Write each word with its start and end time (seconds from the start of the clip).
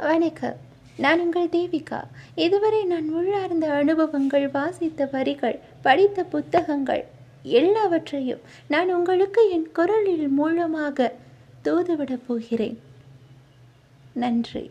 வணக்கம். 0.00 0.56
நான் 0.96 1.20
உங்கள் 1.20 1.48
தேவிகா. 1.48 2.02
இதுவரை 2.34 2.84
நான் 2.84 3.10
உள்ளார்ந்த 3.12 3.72
அனுபவங்கள் 3.72 4.48
வாசித்த 4.48 5.08
வரிகள் 5.12 5.60
படித்த 5.82 6.24
புத்தகங்கள் 6.24 7.04
எல்லாவற்றையும் 7.42 8.40
நான் 8.68 8.94
உங்களுக்கு 8.94 9.50
என் 9.50 9.72
குரலில் 9.72 10.28
மூலமாக 10.28 11.12
தூதுவிடப் 11.64 12.26
போகிறேன். 12.26 12.80
நன்றி. 14.12 14.70